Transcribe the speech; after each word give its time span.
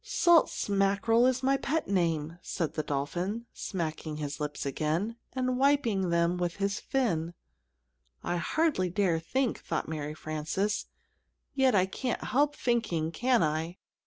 "Salt 0.03 0.49
Smackerel 0.49 1.27
is 1.27 1.43
my 1.43 1.57
pet 1.57 1.87
name," 1.87 2.39
said 2.41 2.73
the 2.73 2.81
dolphin, 2.81 3.45
smacking 3.53 4.17
his 4.17 4.39
lips 4.39 4.65
again, 4.65 5.15
and 5.33 5.59
wiping 5.59 6.09
them 6.09 6.37
with 6.37 6.55
his 6.55 6.79
fin. 6.79 7.35
"I 8.23 8.37
hardly 8.37 8.89
dare 8.89 9.19
think," 9.19 9.59
thought 9.63 9.87
Mary 9.87 10.15
Frances, 10.15 10.87
"yet 11.53 11.75
I 11.75 11.85
can't 11.85 12.23
help 12.23 12.55
thinking, 12.55 13.11
can 13.11 13.43
I? 13.43 13.77